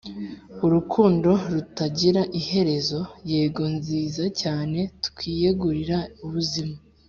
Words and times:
urukundo 0.65 1.29
rutagira 1.53 2.21
iherezo: 2.39 2.99
yego 3.31 3.63
nziza 3.75 4.23
cyane 4.41 4.79
itwiyegurira 4.97 5.99
ubuzima 6.25 6.75